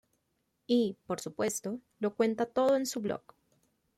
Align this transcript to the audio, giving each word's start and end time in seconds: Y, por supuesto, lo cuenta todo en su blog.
Y, 0.65 0.97
por 1.05 1.19
supuesto, 1.19 1.79
lo 1.99 2.15
cuenta 2.15 2.47
todo 2.47 2.75
en 2.75 2.87
su 2.87 3.01
blog. 3.01 3.21